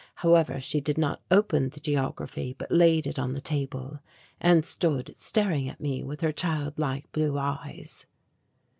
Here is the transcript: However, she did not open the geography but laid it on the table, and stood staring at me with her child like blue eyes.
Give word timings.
However, 0.25 0.59
she 0.59 0.81
did 0.81 0.97
not 0.97 1.21
open 1.29 1.69
the 1.69 1.79
geography 1.79 2.55
but 2.57 2.71
laid 2.71 3.05
it 3.05 3.19
on 3.19 3.33
the 3.35 3.39
table, 3.39 3.99
and 4.39 4.65
stood 4.65 5.15
staring 5.15 5.69
at 5.69 5.79
me 5.79 6.01
with 6.03 6.21
her 6.21 6.31
child 6.31 6.79
like 6.79 7.11
blue 7.11 7.37
eyes. 7.37 8.07